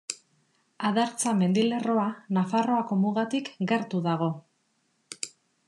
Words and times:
Adartza 0.87 1.33
mendilerroa, 1.41 2.07
Nafarroako 2.39 2.99
mugatik 3.05 3.53
gertu 3.73 4.03
dago. 4.11 4.31